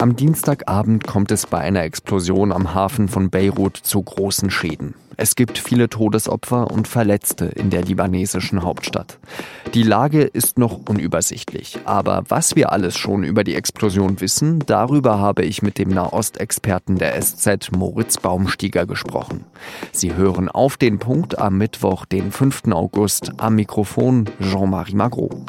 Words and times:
Am 0.00 0.16
Dienstagabend 0.16 1.06
kommt 1.06 1.30
es 1.30 1.46
bei 1.46 1.58
einer 1.58 1.82
Explosion 1.82 2.52
am 2.52 2.72
Hafen 2.72 3.06
von 3.06 3.28
Beirut 3.28 3.76
zu 3.76 4.00
großen 4.00 4.50
Schäden. 4.50 4.94
Es 5.18 5.36
gibt 5.36 5.58
viele 5.58 5.90
Todesopfer 5.90 6.70
und 6.70 6.88
Verletzte 6.88 7.44
in 7.44 7.68
der 7.68 7.82
libanesischen 7.82 8.62
Hauptstadt. 8.62 9.18
Die 9.74 9.82
Lage 9.82 10.22
ist 10.22 10.58
noch 10.58 10.88
unübersichtlich, 10.88 11.80
aber 11.84 12.24
was 12.30 12.56
wir 12.56 12.72
alles 12.72 12.96
schon 12.96 13.24
über 13.24 13.44
die 13.44 13.54
Explosion 13.54 14.22
wissen, 14.22 14.60
darüber 14.64 15.18
habe 15.18 15.44
ich 15.44 15.60
mit 15.60 15.76
dem 15.76 15.90
Nahostexperten 15.90 16.96
der 16.96 17.20
SZ 17.20 17.70
Moritz 17.70 18.16
Baumstieger 18.16 18.86
gesprochen. 18.86 19.44
Sie 19.92 20.14
hören 20.14 20.48
auf 20.48 20.78
den 20.78 20.98
Punkt 20.98 21.38
am 21.38 21.58
Mittwoch, 21.58 22.06
den 22.06 22.32
5. 22.32 22.68
August, 22.72 23.32
am 23.36 23.56
Mikrofon 23.56 24.30
Jean-Marie 24.40 24.94
Magro. 24.94 25.44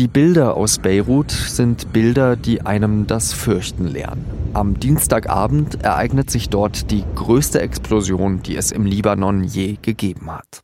Die 0.00 0.08
Bilder 0.08 0.56
aus 0.56 0.78
Beirut 0.78 1.30
sind 1.30 1.92
Bilder, 1.92 2.34
die 2.34 2.62
einem 2.62 3.06
das 3.06 3.34
Fürchten 3.34 3.86
lehren. 3.86 4.24
Am 4.54 4.80
Dienstagabend 4.80 5.84
ereignet 5.84 6.30
sich 6.30 6.48
dort 6.48 6.90
die 6.90 7.04
größte 7.16 7.60
Explosion, 7.60 8.42
die 8.42 8.56
es 8.56 8.72
im 8.72 8.86
Libanon 8.86 9.44
je 9.44 9.76
gegeben 9.82 10.30
hat. 10.30 10.62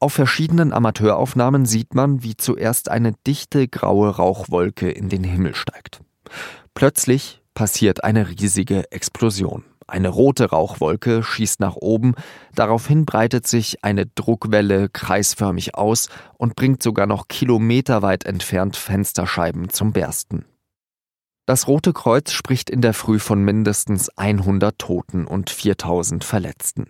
Auf 0.00 0.14
verschiedenen 0.14 0.72
Amateuraufnahmen 0.72 1.66
sieht 1.66 1.94
man, 1.94 2.22
wie 2.22 2.38
zuerst 2.38 2.90
eine 2.90 3.12
dichte 3.26 3.68
graue 3.68 4.08
Rauchwolke 4.08 4.90
in 4.90 5.10
den 5.10 5.24
Himmel 5.24 5.54
steigt. 5.54 6.00
Plötzlich 6.72 7.42
passiert 7.52 8.02
eine 8.02 8.30
riesige 8.30 8.90
Explosion. 8.90 9.64
Eine 9.86 10.08
rote 10.08 10.50
Rauchwolke 10.50 11.22
schießt 11.22 11.60
nach 11.60 11.76
oben, 11.76 12.14
daraufhin 12.54 13.04
breitet 13.04 13.46
sich 13.46 13.84
eine 13.84 14.06
Druckwelle 14.06 14.88
kreisförmig 14.88 15.74
aus 15.74 16.08
und 16.38 16.56
bringt 16.56 16.82
sogar 16.82 17.06
noch 17.06 17.28
kilometerweit 17.28 18.24
entfernt 18.24 18.76
Fensterscheiben 18.76 19.68
zum 19.68 19.92
Bersten. 19.92 20.46
Das 21.46 21.68
Rote 21.68 21.92
Kreuz 21.92 22.32
spricht 22.32 22.70
in 22.70 22.80
der 22.80 22.94
Früh 22.94 23.18
von 23.18 23.44
mindestens 23.44 24.08
100 24.16 24.78
Toten 24.78 25.26
und 25.26 25.50
4000 25.50 26.24
Verletzten. 26.24 26.86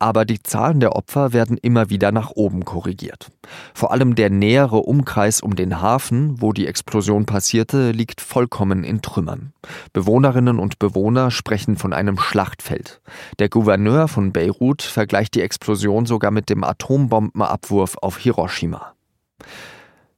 Aber 0.00 0.24
die 0.24 0.42
Zahlen 0.42 0.80
der 0.80 0.96
Opfer 0.96 1.32
werden 1.32 1.56
immer 1.56 1.88
wieder 1.88 2.10
nach 2.10 2.30
oben 2.30 2.64
korrigiert. 2.64 3.30
Vor 3.74 3.92
allem 3.92 4.16
der 4.16 4.28
nähere 4.28 4.78
Umkreis 4.78 5.40
um 5.40 5.54
den 5.54 5.80
Hafen, 5.80 6.42
wo 6.42 6.52
die 6.52 6.66
Explosion 6.66 7.26
passierte, 7.26 7.92
liegt 7.92 8.20
vollkommen 8.20 8.82
in 8.82 9.02
Trümmern. 9.02 9.52
Bewohnerinnen 9.92 10.58
und 10.58 10.80
Bewohner 10.80 11.30
sprechen 11.30 11.76
von 11.76 11.92
einem 11.92 12.18
Schlachtfeld. 12.18 13.00
Der 13.38 13.50
Gouverneur 13.50 14.08
von 14.08 14.32
Beirut 14.32 14.82
vergleicht 14.82 15.36
die 15.36 15.42
Explosion 15.42 16.06
sogar 16.06 16.32
mit 16.32 16.50
dem 16.50 16.64
Atombombenabwurf 16.64 17.98
auf 18.02 18.18
Hiroshima. 18.18 18.94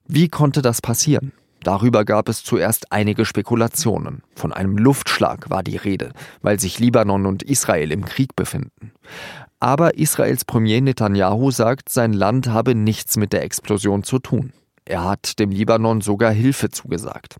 Wie 0.06 0.28
konnte 0.28 0.62
das 0.62 0.80
passieren? 0.80 1.32
Darüber 1.64 2.04
gab 2.04 2.28
es 2.28 2.44
zuerst 2.44 2.92
einige 2.92 3.24
Spekulationen. 3.24 4.22
Von 4.36 4.52
einem 4.52 4.76
Luftschlag 4.76 5.48
war 5.48 5.62
die 5.62 5.78
Rede, 5.78 6.12
weil 6.42 6.60
sich 6.60 6.78
Libanon 6.78 7.24
und 7.24 7.42
Israel 7.42 7.90
im 7.90 8.04
Krieg 8.04 8.36
befinden. 8.36 8.92
Aber 9.60 9.96
Israels 9.96 10.44
Premier 10.44 10.82
Netanyahu 10.82 11.50
sagt, 11.50 11.88
sein 11.88 12.12
Land 12.12 12.48
habe 12.48 12.74
nichts 12.74 13.16
mit 13.16 13.32
der 13.32 13.42
Explosion 13.42 14.04
zu 14.04 14.18
tun. 14.18 14.52
Er 14.84 15.04
hat 15.04 15.38
dem 15.38 15.50
Libanon 15.50 16.02
sogar 16.02 16.32
Hilfe 16.32 16.68
zugesagt. 16.68 17.36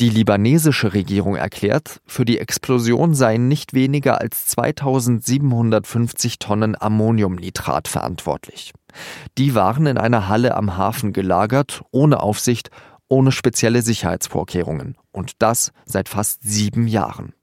Die 0.00 0.10
libanesische 0.10 0.92
Regierung 0.92 1.36
erklärt, 1.36 2.00
für 2.06 2.24
die 2.24 2.38
Explosion 2.38 3.14
seien 3.14 3.46
nicht 3.46 3.74
weniger 3.74 4.20
als 4.20 4.46
2750 4.46 6.40
Tonnen 6.40 6.74
Ammoniumnitrat 6.80 7.86
verantwortlich. 7.86 8.72
Die 9.38 9.54
waren 9.54 9.86
in 9.86 9.98
einer 9.98 10.26
Halle 10.26 10.56
am 10.56 10.76
Hafen 10.76 11.12
gelagert, 11.12 11.82
ohne 11.92 12.20
Aufsicht 12.20 12.70
ohne 13.10 13.32
spezielle 13.32 13.82
Sicherheitsvorkehrungen. 13.82 14.96
Und 15.12 15.32
das 15.40 15.72
seit 15.84 16.08
fast 16.08 16.42
sieben 16.42 16.86
Jahren. 16.86 17.34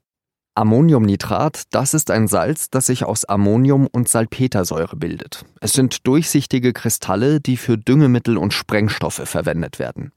Ammoniumnitrat, 0.58 1.62
das 1.70 1.94
ist 1.94 2.10
ein 2.10 2.26
Salz, 2.26 2.68
das 2.68 2.86
sich 2.86 3.04
aus 3.04 3.24
Ammonium 3.24 3.86
und 3.86 4.08
Salpetersäure 4.08 4.96
bildet. 4.96 5.44
Es 5.60 5.72
sind 5.72 6.04
durchsichtige 6.04 6.72
Kristalle, 6.72 7.40
die 7.40 7.56
für 7.56 7.78
Düngemittel 7.78 8.36
und 8.36 8.52
Sprengstoffe 8.52 9.22
verwendet 9.24 9.78
werden. 9.78 10.10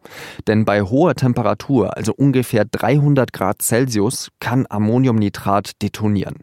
Denn 0.47 0.65
bei 0.65 0.81
hoher 0.81 1.13
Temperatur, 1.13 1.95
also 1.95 2.13
ungefähr 2.15 2.65
300 2.65 3.31
Grad 3.31 3.61
Celsius, 3.61 4.29
kann 4.39 4.65
Ammoniumnitrat 4.67 5.79
detonieren. 5.83 6.39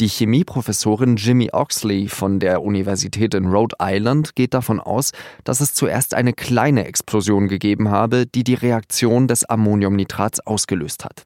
Die 0.00 0.08
Chemieprofessorin 0.08 1.16
Jimmy 1.16 1.50
Oxley 1.52 2.08
von 2.08 2.38
der 2.38 2.62
Universität 2.62 3.34
in 3.34 3.46
Rhode 3.46 3.76
Island 3.80 4.34
geht 4.34 4.54
davon 4.54 4.80
aus, 4.80 5.12
dass 5.44 5.60
es 5.60 5.74
zuerst 5.74 6.14
eine 6.14 6.32
kleine 6.32 6.86
Explosion 6.86 7.48
gegeben 7.48 7.90
habe, 7.90 8.26
die 8.26 8.44
die 8.44 8.54
Reaktion 8.54 9.28
des 9.28 9.44
Ammoniumnitrats 9.44 10.40
ausgelöst 10.40 11.04
hat. 11.04 11.24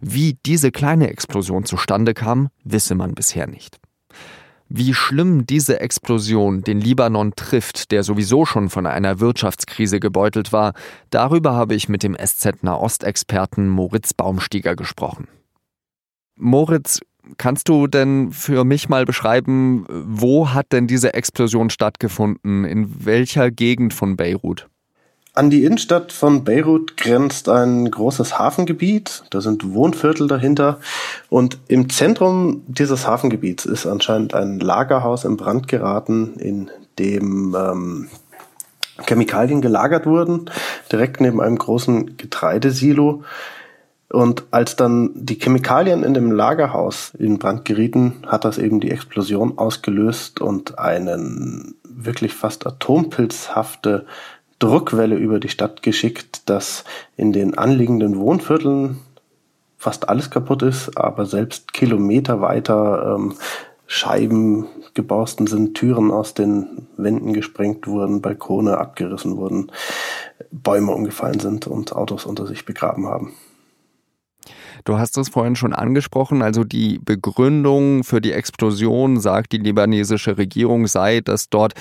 Wie 0.00 0.36
diese 0.46 0.70
kleine 0.70 1.08
Explosion 1.08 1.64
zustande 1.64 2.14
kam, 2.14 2.48
wisse 2.64 2.94
man 2.94 3.14
bisher 3.14 3.46
nicht. 3.46 3.78
Wie 4.74 4.94
schlimm 4.94 5.46
diese 5.46 5.80
Explosion 5.80 6.62
den 6.62 6.80
Libanon 6.80 7.34
trifft, 7.36 7.90
der 7.90 8.02
sowieso 8.02 8.46
schon 8.46 8.70
von 8.70 8.86
einer 8.86 9.20
Wirtschaftskrise 9.20 10.00
gebeutelt 10.00 10.50
war, 10.50 10.72
darüber 11.10 11.52
habe 11.52 11.74
ich 11.74 11.90
mit 11.90 12.02
dem 12.02 12.16
SZ 12.16 12.62
Nahost-Experten 12.62 13.68
Moritz 13.68 14.14
Baumstieger 14.14 14.74
gesprochen. 14.74 15.28
Moritz, 16.36 17.00
Kannst 17.38 17.68
du 17.68 17.86
denn 17.86 18.32
für 18.32 18.64
mich 18.64 18.88
mal 18.88 19.04
beschreiben, 19.04 19.86
wo 19.88 20.50
hat 20.50 20.72
denn 20.72 20.86
diese 20.86 21.14
Explosion 21.14 21.70
stattgefunden? 21.70 22.64
In 22.64 23.04
welcher 23.04 23.50
Gegend 23.50 23.94
von 23.94 24.16
Beirut? 24.16 24.68
An 25.34 25.48
die 25.48 25.64
Innenstadt 25.64 26.12
von 26.12 26.44
Beirut 26.44 26.98
grenzt 26.98 27.48
ein 27.48 27.90
großes 27.90 28.38
Hafengebiet. 28.38 29.22
Da 29.30 29.40
sind 29.40 29.72
Wohnviertel 29.72 30.26
dahinter. 30.28 30.80
Und 31.30 31.58
im 31.68 31.88
Zentrum 31.88 32.64
dieses 32.66 33.06
Hafengebiets 33.06 33.64
ist 33.64 33.86
anscheinend 33.86 34.34
ein 34.34 34.60
Lagerhaus 34.60 35.24
in 35.24 35.38
Brand 35.38 35.68
geraten, 35.68 36.34
in 36.38 36.70
dem 36.98 37.56
ähm, 37.58 38.08
Chemikalien 39.06 39.62
gelagert 39.62 40.04
wurden, 40.04 40.50
direkt 40.90 41.22
neben 41.22 41.40
einem 41.40 41.56
großen 41.56 42.18
Getreidesilo. 42.18 43.24
Und 44.12 44.44
als 44.50 44.76
dann 44.76 45.10
die 45.14 45.38
Chemikalien 45.38 46.02
in 46.02 46.12
dem 46.12 46.30
Lagerhaus 46.30 47.12
in 47.18 47.38
Brand 47.38 47.64
gerieten, 47.64 48.16
hat 48.26 48.44
das 48.44 48.58
eben 48.58 48.78
die 48.78 48.90
Explosion 48.90 49.56
ausgelöst 49.56 50.40
und 50.42 50.78
einen 50.78 51.76
wirklich 51.82 52.34
fast 52.34 52.66
atompilzhafte 52.66 54.04
Druckwelle 54.58 55.16
über 55.16 55.40
die 55.40 55.48
Stadt 55.48 55.82
geschickt, 55.82 56.48
dass 56.50 56.84
in 57.16 57.32
den 57.32 57.56
anliegenden 57.56 58.18
Wohnvierteln 58.18 58.98
fast 59.78 60.10
alles 60.10 60.30
kaputt 60.30 60.62
ist, 60.62 60.96
aber 60.96 61.24
selbst 61.24 61.72
Kilometer 61.72 62.42
weiter 62.42 63.16
ähm, 63.16 63.34
Scheiben 63.86 64.66
geborsten 64.92 65.46
sind, 65.46 65.74
Türen 65.74 66.10
aus 66.10 66.34
den 66.34 66.86
Wänden 66.98 67.32
gesprengt 67.32 67.86
wurden, 67.86 68.20
Balkone 68.20 68.76
abgerissen 68.76 69.38
wurden, 69.38 69.72
Bäume 70.50 70.92
umgefallen 70.92 71.40
sind 71.40 71.66
und 71.66 71.94
Autos 71.96 72.26
unter 72.26 72.46
sich 72.46 72.66
begraben 72.66 73.06
haben. 73.06 73.32
Du 74.84 74.98
hast 74.98 75.16
es 75.16 75.28
vorhin 75.28 75.56
schon 75.56 75.72
angesprochen, 75.72 76.42
also 76.42 76.64
die 76.64 76.98
Begründung 76.98 78.04
für 78.04 78.20
die 78.20 78.32
Explosion, 78.32 79.20
sagt 79.20 79.52
die 79.52 79.58
libanesische 79.58 80.38
Regierung, 80.38 80.86
sei, 80.86 81.20
dass 81.20 81.48
dort 81.48 81.74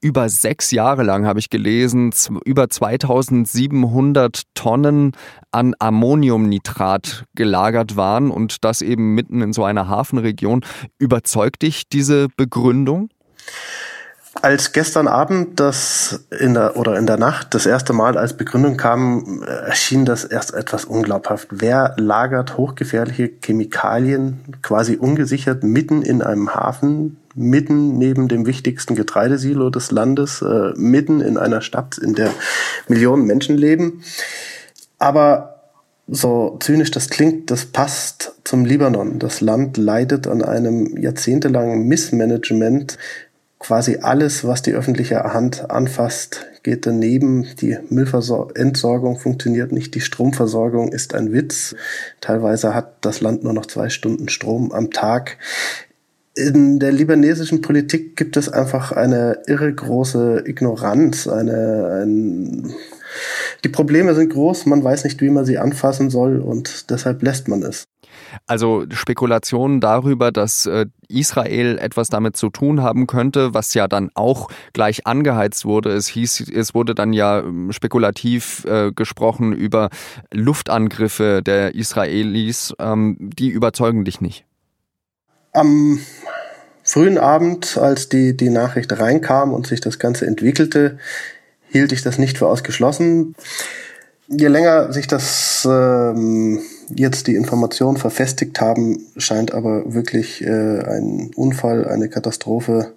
über 0.00 0.28
sechs 0.28 0.70
Jahre 0.70 1.02
lang, 1.02 1.26
habe 1.26 1.40
ich 1.40 1.50
gelesen, 1.50 2.12
über 2.44 2.68
2700 2.68 4.42
Tonnen 4.54 5.12
an 5.50 5.74
Ammoniumnitrat 5.78 7.24
gelagert 7.34 7.96
waren 7.96 8.30
und 8.30 8.64
das 8.64 8.80
eben 8.80 9.14
mitten 9.14 9.42
in 9.42 9.52
so 9.52 9.64
einer 9.64 9.88
Hafenregion. 9.88 10.64
Überzeugt 10.98 11.62
dich 11.62 11.88
diese 11.88 12.28
Begründung? 12.36 13.08
Als 14.40 14.72
gestern 14.72 15.08
Abend 15.08 15.58
das 15.58 16.24
in 16.38 16.54
der 16.54 16.76
oder 16.76 16.96
in 16.98 17.06
der 17.06 17.16
Nacht 17.16 17.54
das 17.54 17.66
erste 17.66 17.92
Mal 17.92 18.16
als 18.16 18.34
Begründung 18.34 18.76
kam, 18.76 19.42
erschien 19.42 20.04
das 20.04 20.24
erst 20.24 20.54
etwas 20.54 20.84
unglaubhaft. 20.84 21.48
Wer 21.50 21.94
lagert 21.96 22.56
hochgefährliche 22.56 23.30
Chemikalien 23.44 24.40
quasi 24.62 24.96
ungesichert 24.96 25.64
mitten 25.64 26.02
in 26.02 26.22
einem 26.22 26.54
Hafen, 26.54 27.16
mitten 27.34 27.98
neben 27.98 28.28
dem 28.28 28.46
wichtigsten 28.46 28.94
Getreidesilo 28.94 29.70
des 29.70 29.90
Landes, 29.90 30.42
äh, 30.42 30.72
mitten 30.76 31.20
in 31.20 31.36
einer 31.36 31.60
Stadt, 31.60 31.98
in 31.98 32.14
der 32.14 32.30
Millionen 32.86 33.26
Menschen 33.26 33.56
leben? 33.56 34.02
Aber 34.98 35.58
so 36.08 36.56
zynisch 36.60 36.90
das 36.90 37.10
klingt, 37.10 37.50
das 37.50 37.66
passt 37.66 38.34
zum 38.44 38.64
Libanon. 38.64 39.18
Das 39.18 39.40
Land 39.40 39.76
leidet 39.76 40.26
an 40.26 40.42
einem 40.42 40.96
jahrzehntelangen 40.96 41.86
Missmanagement 41.86 42.96
quasi 43.58 43.98
alles, 44.00 44.44
was 44.44 44.62
die 44.62 44.72
öffentliche 44.72 45.22
Hand 45.22 45.70
anfasst, 45.70 46.46
geht 46.62 46.86
daneben. 46.86 47.46
Die 47.60 47.78
Müllentsorgung 47.88 49.18
funktioniert 49.18 49.72
nicht. 49.72 49.94
Die 49.94 50.00
Stromversorgung 50.00 50.92
ist 50.92 51.14
ein 51.14 51.32
Witz. 51.32 51.74
Teilweise 52.20 52.74
hat 52.74 52.96
das 53.00 53.20
Land 53.20 53.44
nur 53.44 53.52
noch 53.52 53.66
zwei 53.66 53.88
Stunden 53.88 54.28
Strom 54.28 54.72
am 54.72 54.90
Tag. 54.90 55.38
in 56.34 56.78
der 56.78 56.92
libanesischen 56.92 57.62
Politik 57.62 58.14
gibt 58.14 58.36
es 58.36 58.48
einfach 58.48 58.92
eine 58.92 59.40
irre 59.48 59.74
große 59.74 60.44
Ignoranz, 60.46 61.26
eine, 61.26 62.04
ein, 62.04 62.72
die 63.64 63.68
Probleme 63.68 64.14
sind 64.14 64.32
groß, 64.32 64.66
man 64.66 64.84
weiß 64.84 65.02
nicht, 65.02 65.20
wie 65.20 65.30
man 65.30 65.44
sie 65.44 65.58
anfassen 65.58 66.10
soll 66.10 66.38
und 66.38 66.90
deshalb 66.90 67.22
lässt 67.24 67.48
man 67.48 67.64
es. 67.64 67.88
Also 68.46 68.84
Spekulationen 68.90 69.80
darüber, 69.80 70.32
dass 70.32 70.66
äh, 70.66 70.86
Israel 71.08 71.78
etwas 71.78 72.08
damit 72.08 72.36
zu 72.36 72.50
tun 72.50 72.82
haben 72.82 73.06
könnte, 73.06 73.54
was 73.54 73.74
ja 73.74 73.88
dann 73.88 74.10
auch 74.14 74.48
gleich 74.72 75.06
angeheizt 75.06 75.64
wurde. 75.64 75.90
Es 75.90 76.06
hieß, 76.08 76.50
es 76.50 76.74
wurde 76.74 76.94
dann 76.94 77.12
ja 77.12 77.40
ähm, 77.40 77.72
spekulativ 77.72 78.64
äh, 78.66 78.92
gesprochen 78.92 79.52
über 79.52 79.90
Luftangriffe 80.32 81.42
der 81.42 81.74
Israelis. 81.74 82.74
Ähm, 82.78 83.16
die 83.20 83.48
überzeugen 83.48 84.04
dich 84.04 84.20
nicht. 84.20 84.44
Am 85.52 86.00
frühen 86.82 87.18
Abend, 87.18 87.78
als 87.78 88.08
die, 88.08 88.36
die 88.36 88.50
Nachricht 88.50 88.98
reinkam 88.98 89.52
und 89.52 89.66
sich 89.66 89.80
das 89.80 89.98
Ganze 89.98 90.26
entwickelte, 90.26 90.98
hielt 91.70 91.92
ich 91.92 92.02
das 92.02 92.18
nicht 92.18 92.38
für 92.38 92.46
ausgeschlossen. 92.46 93.34
Je 94.28 94.48
länger 94.48 94.92
sich 94.92 95.06
das 95.06 95.66
ähm, 95.70 96.60
jetzt 96.94 97.26
die 97.26 97.34
Informationen 97.34 97.96
verfestigt 97.96 98.60
haben, 98.60 99.06
scheint 99.16 99.52
aber 99.52 99.94
wirklich 99.94 100.42
äh, 100.42 100.80
ein 100.80 101.30
Unfall, 101.34 101.86
eine 101.86 102.08
Katastrophe 102.08 102.92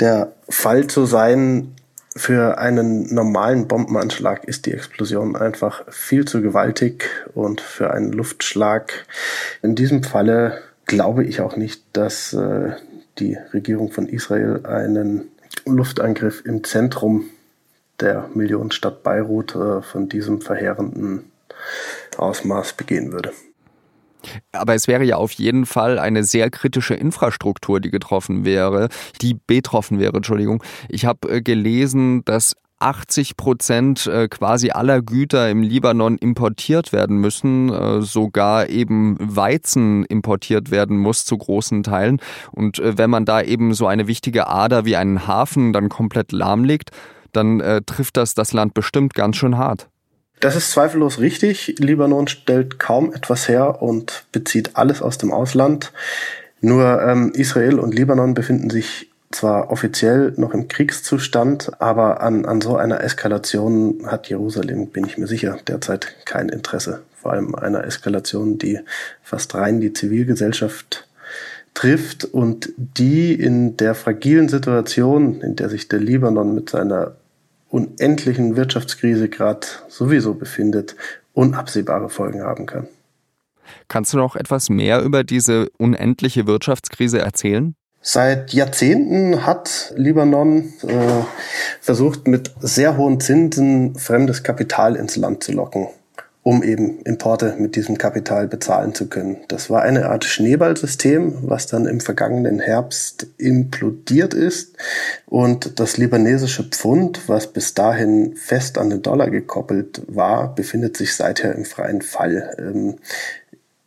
der 0.00 0.32
Fall 0.48 0.86
zu 0.86 1.06
sein. 1.06 1.74
Für 2.16 2.58
einen 2.58 3.14
normalen 3.14 3.68
Bombenanschlag 3.68 4.44
ist 4.44 4.66
die 4.66 4.72
Explosion 4.72 5.36
einfach 5.36 5.84
viel 5.90 6.24
zu 6.24 6.42
gewaltig 6.42 7.08
und 7.34 7.60
für 7.60 7.92
einen 7.92 8.12
Luftschlag 8.12 9.06
in 9.62 9.76
diesem 9.76 10.02
Falle 10.02 10.58
glaube 10.86 11.24
ich 11.24 11.40
auch 11.40 11.56
nicht, 11.56 11.84
dass 11.92 12.32
äh, 12.32 12.72
die 13.20 13.38
Regierung 13.52 13.92
von 13.92 14.08
Israel 14.08 14.66
einen 14.66 15.28
Luftangriff 15.66 16.44
im 16.44 16.64
Zentrum 16.64 17.26
der 18.00 18.28
Millionenstadt 18.34 19.04
Beirut 19.04 19.54
äh, 19.54 19.82
von 19.82 20.08
diesem 20.08 20.40
verheerenden 20.40 21.29
Ausmaß 22.16 22.74
begehen 22.74 23.12
würde. 23.12 23.32
Aber 24.52 24.74
es 24.74 24.88
wäre 24.88 25.04
ja 25.04 25.16
auf 25.16 25.32
jeden 25.32 25.66
Fall 25.66 25.98
eine 25.98 26.24
sehr 26.24 26.50
kritische 26.50 26.94
Infrastruktur, 26.94 27.80
die 27.80 27.90
getroffen 27.90 28.44
wäre, 28.44 28.88
die 29.20 29.38
betroffen 29.46 29.98
wäre, 29.98 30.16
Entschuldigung. 30.16 30.62
Ich 30.88 31.04
habe 31.04 31.28
äh, 31.30 31.42
gelesen, 31.42 32.24
dass 32.24 32.54
80 32.78 33.36
Prozent 33.36 34.06
äh, 34.06 34.28
quasi 34.28 34.70
aller 34.70 35.02
Güter 35.02 35.50
im 35.50 35.62
Libanon 35.62 36.16
importiert 36.16 36.92
werden 36.92 37.18
müssen, 37.18 37.70
äh, 37.70 38.00
sogar 38.00 38.68
eben 38.70 39.16
Weizen 39.20 40.04
importiert 40.04 40.70
werden 40.70 40.96
muss 40.96 41.26
zu 41.26 41.36
großen 41.36 41.82
Teilen. 41.82 42.20
Und 42.52 42.80
wenn 42.82 43.10
man 43.10 43.26
da 43.26 43.42
eben 43.42 43.74
so 43.74 43.86
eine 43.86 44.06
wichtige 44.06 44.46
Ader 44.46 44.86
wie 44.86 44.96
einen 44.96 45.26
Hafen 45.26 45.74
dann 45.74 45.90
komplett 45.90 46.32
lahmlegt, 46.32 46.90
dann 47.32 47.62
trifft 47.86 48.16
das 48.16 48.34
das 48.34 48.52
Land 48.52 48.74
bestimmt 48.74 49.14
ganz 49.14 49.36
schön 49.36 49.56
hart. 49.56 49.89
Das 50.40 50.56
ist 50.56 50.70
zweifellos 50.70 51.20
richtig. 51.20 51.76
Libanon 51.78 52.26
stellt 52.26 52.78
kaum 52.78 53.12
etwas 53.12 53.46
her 53.48 53.82
und 53.82 54.24
bezieht 54.32 54.70
alles 54.74 55.02
aus 55.02 55.18
dem 55.18 55.32
Ausland. 55.32 55.92
Nur 56.62 57.02
ähm, 57.02 57.32
Israel 57.34 57.78
und 57.78 57.94
Libanon 57.94 58.32
befinden 58.34 58.70
sich 58.70 59.10
zwar 59.30 59.70
offiziell 59.70 60.32
noch 60.36 60.52
im 60.52 60.66
Kriegszustand, 60.66 61.80
aber 61.80 62.20
an, 62.22 62.46
an 62.46 62.60
so 62.60 62.76
einer 62.76 63.02
Eskalation 63.02 64.00
hat 64.06 64.28
Jerusalem, 64.28 64.88
bin 64.88 65.04
ich 65.04 65.18
mir 65.18 65.26
sicher, 65.26 65.58
derzeit 65.68 66.16
kein 66.24 66.48
Interesse. 66.48 67.02
Vor 67.16 67.32
allem 67.32 67.54
einer 67.54 67.84
Eskalation, 67.84 68.58
die 68.58 68.80
fast 69.22 69.54
rein 69.54 69.80
die 69.80 69.92
Zivilgesellschaft 69.92 71.06
trifft 71.74 72.24
und 72.24 72.72
die 72.76 73.34
in 73.34 73.76
der 73.76 73.94
fragilen 73.94 74.48
Situation, 74.48 75.40
in 75.42 75.54
der 75.54 75.68
sich 75.68 75.86
der 75.88 76.00
Libanon 76.00 76.54
mit 76.54 76.70
seiner 76.70 77.12
unendlichen 77.70 78.56
Wirtschaftskrise 78.56 79.28
gerade 79.28 79.66
sowieso 79.88 80.34
befindet, 80.34 80.96
unabsehbare 81.32 82.10
Folgen 82.10 82.42
haben 82.42 82.66
kann. 82.66 82.88
Kannst 83.88 84.12
du 84.12 84.18
noch 84.18 84.36
etwas 84.36 84.68
mehr 84.68 85.00
über 85.02 85.24
diese 85.24 85.68
unendliche 85.78 86.46
Wirtschaftskrise 86.46 87.20
erzählen? 87.20 87.74
Seit 88.02 88.52
Jahrzehnten 88.52 89.46
hat 89.46 89.92
Libanon 89.94 90.72
äh, 90.82 91.22
versucht, 91.80 92.26
mit 92.26 92.50
sehr 92.60 92.96
hohen 92.96 93.20
Zinsen 93.20 93.94
fremdes 93.94 94.42
Kapital 94.42 94.96
ins 94.96 95.16
Land 95.16 95.44
zu 95.44 95.52
locken 95.52 95.88
um 96.42 96.62
eben 96.62 97.00
Importe 97.02 97.56
mit 97.58 97.76
diesem 97.76 97.98
Kapital 97.98 98.48
bezahlen 98.48 98.94
zu 98.94 99.08
können. 99.08 99.38
Das 99.48 99.68
war 99.68 99.82
eine 99.82 100.08
Art 100.08 100.24
Schneeballsystem, 100.24 101.38
was 101.42 101.66
dann 101.66 101.86
im 101.86 102.00
vergangenen 102.00 102.60
Herbst 102.60 103.26
implodiert 103.36 104.32
ist 104.32 104.76
und 105.26 105.78
das 105.78 105.98
libanesische 105.98 106.64
Pfund, 106.64 107.28
was 107.28 107.48
bis 107.48 107.74
dahin 107.74 108.36
fest 108.36 108.78
an 108.78 108.88
den 108.88 109.02
Dollar 109.02 109.28
gekoppelt 109.28 110.02
war, 110.06 110.54
befindet 110.54 110.96
sich 110.96 111.14
seither 111.14 111.54
im 111.54 111.66
freien 111.66 112.00
Fall. 112.00 112.56
Ähm, 112.58 112.94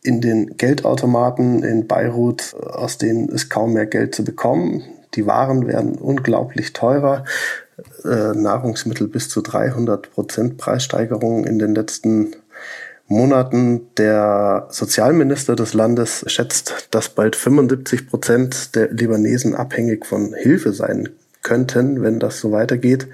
in 0.04 0.20
den 0.20 0.58
Geldautomaten 0.58 1.64
in 1.64 1.86
Beirut, 1.88 2.54
aus 2.54 2.98
denen 2.98 3.30
ist 3.30 3.48
kaum 3.48 3.72
mehr 3.72 3.86
Geld 3.86 4.14
zu 4.14 4.22
bekommen. 4.22 4.82
Die 5.14 5.26
Waren 5.26 5.66
werden 5.66 5.94
unglaublich 5.94 6.74
teurer. 6.74 7.24
Äh, 8.04 8.34
Nahrungsmittel 8.34 9.08
bis 9.08 9.28
zu 9.28 9.40
300 9.40 10.12
Prozent 10.12 10.58
Preissteigerungen 10.58 11.44
in 11.44 11.58
den 11.58 11.74
letzten 11.74 12.36
Monaten. 13.06 13.88
Der 13.96 14.66
Sozialminister 14.70 15.56
des 15.56 15.74
Landes 15.74 16.24
schätzt, 16.26 16.88
dass 16.90 17.10
bald 17.10 17.36
75 17.36 18.08
Prozent 18.08 18.74
der 18.74 18.90
Libanesen 18.92 19.54
abhängig 19.54 20.06
von 20.06 20.34
Hilfe 20.34 20.72
sein 20.72 21.10
könnten, 21.42 22.02
wenn 22.02 22.18
das 22.18 22.40
so 22.40 22.52
weitergeht. 22.52 23.08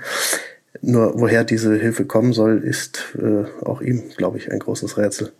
Nur 0.83 1.19
woher 1.19 1.45
diese 1.45 1.75
Hilfe 1.75 2.05
kommen 2.07 2.33
soll, 2.33 2.59
ist 2.59 3.17
äh, 3.19 3.45
auch 3.65 3.81
ihm, 3.81 4.05
glaube 4.17 4.39
ich, 4.39 4.51
ein 4.51 4.61
großes 4.61 4.97
Rätsel. 4.97 5.33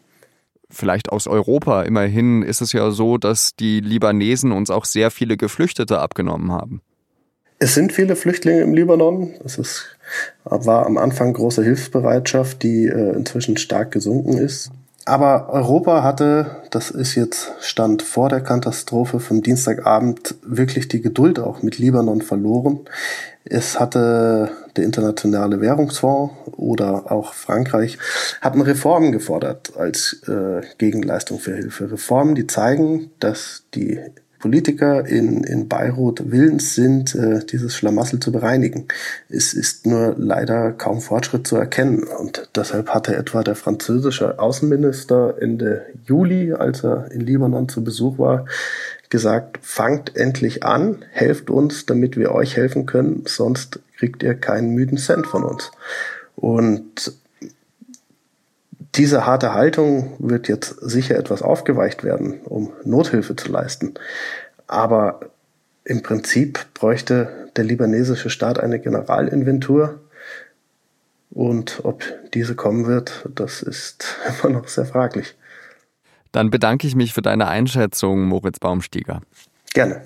Vielleicht 0.69 1.11
aus 1.11 1.27
Europa. 1.27 1.83
Immerhin 1.83 2.43
ist 2.43 2.61
es 2.61 2.73
ja 2.73 2.91
so, 2.91 3.19
dass 3.19 3.57
die 3.57 3.81
Libanesen 3.81 4.53
uns 4.53 4.71
auch 4.71 4.85
sehr 4.85 5.11
viele 5.11 5.37
Geflüchtete 5.37 5.99
abgenommen 5.99 6.53
haben. 6.53 6.83
Es 7.63 7.75
sind 7.75 7.93
viele 7.93 8.17
Flüchtlinge 8.17 8.63
im 8.63 8.73
Libanon. 8.73 9.35
Es 9.45 9.59
ist, 9.59 9.85
war 10.45 10.87
am 10.87 10.97
Anfang 10.97 11.35
große 11.35 11.63
Hilfsbereitschaft, 11.63 12.63
die 12.63 12.87
äh, 12.87 13.15
inzwischen 13.15 13.59
stark 13.59 13.93
gesunken 13.93 14.39
ist. 14.39 14.71
Aber 15.05 15.51
Europa 15.51 16.03
hatte, 16.03 16.57
das 16.71 16.91
ist 16.91 17.15
jetzt 17.17 17.53
Stand 17.61 18.03
vor 18.03 18.31
der 18.31 18.41
Katastrophe 18.41 19.21
vom 19.21 19.43
Dienstagabend, 19.43 20.37
wirklich 20.43 20.89
die 20.89 21.03
Geduld 21.03 21.39
auch 21.39 21.63
mit 21.63 21.77
Libanon 21.77 22.23
verloren. 22.23 22.81
Es 23.45 23.79
hatte 23.79 24.51
der 24.77 24.85
Internationale 24.85 25.61
Währungsfonds 25.61 26.33
oder 26.57 27.13
auch 27.13 27.35
Frankreich 27.35 27.99
hatten 28.41 28.63
Reformen 28.63 29.13
gefordert 29.13 29.73
als 29.77 30.23
äh, 30.29 30.63
Gegenleistung 30.79 31.39
für 31.39 31.57
Hilfe. 31.57 31.91
Reformen, 31.93 32.35
die 32.35 32.47
zeigen, 32.47 33.11
dass 33.21 33.65
die 33.75 34.01
Politiker 34.41 35.07
in, 35.07 35.45
in 35.45 35.69
Beirut 35.69 36.31
willens 36.31 36.75
sind, 36.75 37.15
äh, 37.15 37.45
dieses 37.45 37.77
Schlamassel 37.77 38.19
zu 38.19 38.33
bereinigen. 38.33 38.89
Es 39.29 39.55
ist 39.55 39.87
nur 39.87 40.15
leider 40.19 40.73
kaum 40.73 41.01
Fortschritt 41.01 41.47
zu 41.47 41.57
erkennen. 41.57 42.03
Und 42.03 42.49
deshalb 42.57 42.89
hatte 42.89 43.15
etwa 43.15 43.45
der 43.45 43.55
französische 43.55 44.39
Außenminister 44.39 45.37
Ende 45.41 45.87
Juli, 46.07 46.53
als 46.53 46.83
er 46.85 47.11
in 47.13 47.21
Libanon 47.21 47.69
zu 47.69 47.85
Besuch 47.85 48.19
war, 48.19 48.47
gesagt, 49.11 49.59
fangt 49.63 50.17
endlich 50.17 50.65
an, 50.65 51.05
helft 51.11 51.51
uns, 51.51 51.85
damit 51.85 52.17
wir 52.17 52.33
euch 52.33 52.57
helfen 52.57 52.87
können, 52.87 53.25
sonst 53.27 53.81
kriegt 53.99 54.23
ihr 54.23 54.35
keinen 54.35 54.71
müden 54.71 54.99
Cent 54.99 55.27
von 55.27 55.43
uns. 55.45 55.71
Und 56.37 57.13
diese 58.95 59.27
harte 59.27 59.55
Haltung 59.55 60.17
wird 60.19 60.49
jetzt 60.49 60.77
sicher 60.81 61.17
etwas 61.17 61.43
aufgeweicht 61.43 62.03
werden, 62.03 62.41
um 62.45 62.73
Nothilfe 62.85 63.37
zu 63.37 63.51
leisten. 63.51 63.95
Aber 64.67 65.21
im 65.85 66.03
Prinzip 66.03 66.67
bräuchte 66.75 67.49
der 67.57 67.65
libanesische 67.65 68.31
Staat 68.31 68.59
eine 68.59 68.81
Generalinventur. 68.81 70.01
Und 71.31 71.81
ob 71.85 72.05
diese 72.35 72.57
kommen 72.57 72.87
wird, 72.87 73.29
das 73.35 73.63
ist 73.63 74.19
immer 74.43 74.53
noch 74.53 74.69
sehr 74.69 74.87
fraglich. 74.87 75.37
Dann 76.33 76.51
bedanke 76.51 76.87
ich 76.87 76.95
mich 76.95 77.13
für 77.13 77.23
deine 77.23 77.49
Einschätzung, 77.49 78.25
Moritz 78.25 78.59
Baumstieger. 78.59 79.21
Gerne. 79.73 80.03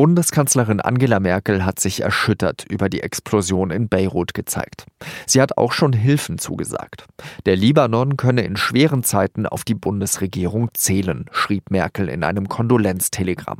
Bundeskanzlerin 0.00 0.80
Angela 0.80 1.20
Merkel 1.20 1.66
hat 1.66 1.78
sich 1.78 2.00
erschüttert 2.00 2.64
über 2.70 2.88
die 2.88 3.02
Explosion 3.02 3.70
in 3.70 3.90
Beirut 3.90 4.32
gezeigt. 4.32 4.86
Sie 5.26 5.42
hat 5.42 5.58
auch 5.58 5.72
schon 5.72 5.92
Hilfen 5.92 6.38
zugesagt. 6.38 7.04
Der 7.44 7.54
Libanon 7.54 8.16
könne 8.16 8.40
in 8.40 8.56
schweren 8.56 9.02
Zeiten 9.02 9.44
auf 9.44 9.62
die 9.62 9.74
Bundesregierung 9.74 10.70
zählen, 10.72 11.26
schrieb 11.32 11.70
Merkel 11.70 12.08
in 12.08 12.24
einem 12.24 12.48
Kondolenztelegramm. 12.48 13.58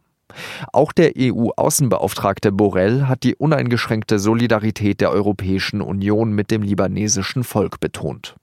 Auch 0.73 0.93
der 0.93 1.13
EU-Außenbeauftragte 1.15 2.53
Borrell 2.53 3.07
hat 3.07 3.23
die 3.23 3.35
uneingeschränkte 3.35 4.19
Solidarität 4.19 5.03
der 5.03 5.11
Europäischen 5.11 5.83
Union 5.83 6.33
mit 6.33 6.51
dem 6.51 6.63
libanesischen 6.63 7.45
Volk 7.45 7.81
betont. 7.81 8.37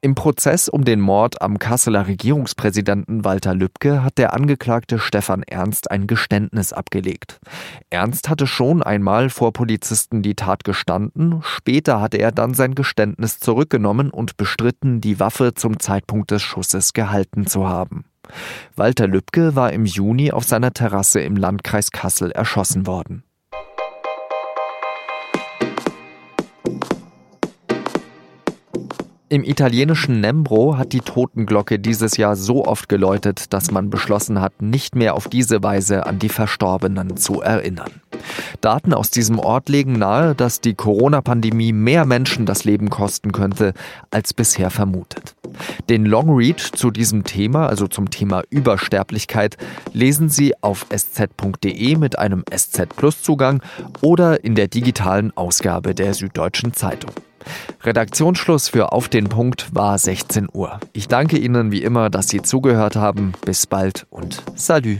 Im 0.00 0.14
Prozess 0.14 0.68
um 0.68 0.84
den 0.84 1.00
Mord 1.00 1.42
am 1.42 1.58
Kasseler 1.58 2.06
Regierungspräsidenten 2.06 3.24
Walter 3.24 3.52
Lübcke 3.52 4.04
hat 4.04 4.16
der 4.16 4.32
Angeklagte 4.32 5.00
Stefan 5.00 5.42
Ernst 5.42 5.90
ein 5.90 6.06
Geständnis 6.06 6.72
abgelegt. 6.72 7.40
Ernst 7.90 8.28
hatte 8.28 8.46
schon 8.46 8.80
einmal 8.80 9.28
vor 9.28 9.52
Polizisten 9.52 10.22
die 10.22 10.36
Tat 10.36 10.62
gestanden, 10.62 11.40
später 11.42 12.00
hatte 12.00 12.18
er 12.18 12.30
dann 12.30 12.54
sein 12.54 12.76
Geständnis 12.76 13.40
zurückgenommen 13.40 14.10
und 14.10 14.36
bestritten, 14.36 15.00
die 15.00 15.18
Waffe 15.18 15.54
zum 15.54 15.80
Zeitpunkt 15.80 16.30
des 16.30 16.42
Schusses 16.42 16.92
gehalten 16.92 17.48
zu 17.48 17.68
haben. 17.68 18.04
Walter 18.76 19.08
Lübcke 19.08 19.56
war 19.56 19.72
im 19.72 19.84
Juni 19.84 20.30
auf 20.30 20.44
seiner 20.44 20.72
Terrasse 20.72 21.22
im 21.22 21.34
Landkreis 21.34 21.90
Kassel 21.90 22.30
erschossen 22.30 22.86
worden. 22.86 23.24
Im 29.30 29.44
italienischen 29.44 30.20
Nembro 30.20 30.78
hat 30.78 30.94
die 30.94 31.00
Totenglocke 31.00 31.78
dieses 31.78 32.16
Jahr 32.16 32.34
so 32.34 32.64
oft 32.64 32.88
geläutet, 32.88 33.52
dass 33.52 33.70
man 33.70 33.90
beschlossen 33.90 34.40
hat, 34.40 34.62
nicht 34.62 34.96
mehr 34.96 35.14
auf 35.14 35.28
diese 35.28 35.62
Weise 35.62 36.06
an 36.06 36.18
die 36.18 36.30
Verstorbenen 36.30 37.18
zu 37.18 37.42
erinnern. 37.42 37.90
Daten 38.62 38.94
aus 38.94 39.10
diesem 39.10 39.38
Ort 39.38 39.68
legen 39.68 39.98
nahe, 39.98 40.34
dass 40.34 40.62
die 40.62 40.72
Corona-Pandemie 40.72 41.74
mehr 41.74 42.06
Menschen 42.06 42.46
das 42.46 42.64
Leben 42.64 42.88
kosten 42.88 43.32
könnte, 43.32 43.74
als 44.10 44.32
bisher 44.32 44.70
vermutet. 44.70 45.34
Den 45.90 46.06
Longread 46.06 46.60
zu 46.60 46.90
diesem 46.90 47.24
Thema, 47.24 47.66
also 47.66 47.86
zum 47.86 48.08
Thema 48.08 48.42
Übersterblichkeit, 48.48 49.58
lesen 49.92 50.30
Sie 50.30 50.54
auf 50.62 50.86
sz.de 50.88 51.96
mit 51.96 52.18
einem 52.18 52.44
SZ 52.50 52.96
Plus 52.96 53.22
Zugang 53.22 53.62
oder 54.00 54.42
in 54.42 54.54
der 54.54 54.68
digitalen 54.68 55.36
Ausgabe 55.36 55.94
der 55.94 56.14
Süddeutschen 56.14 56.72
Zeitung. 56.72 57.10
Redaktionsschluss 57.82 58.68
für 58.68 58.92
Auf 58.92 59.08
den 59.08 59.28
Punkt 59.28 59.74
war 59.74 59.98
16 59.98 60.48
Uhr. 60.52 60.80
Ich 60.92 61.08
danke 61.08 61.38
Ihnen 61.38 61.70
wie 61.70 61.82
immer, 61.82 62.10
dass 62.10 62.28
Sie 62.28 62.42
zugehört 62.42 62.96
haben. 62.96 63.32
Bis 63.44 63.66
bald 63.66 64.06
und 64.10 64.42
salü. 64.54 64.98